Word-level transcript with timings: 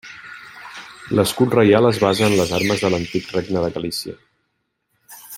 L'escut 1.17 1.51
reial 1.57 1.89
es 1.89 1.99
basa 2.05 2.25
en 2.29 2.35
les 2.39 2.53
armes 2.59 2.81
de 2.85 2.91
l'antic 2.93 3.29
Regne 3.35 3.63
de 3.67 3.71
Galícia. 3.79 4.17